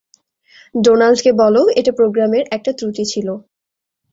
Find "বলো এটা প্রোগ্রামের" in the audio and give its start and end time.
1.41-2.43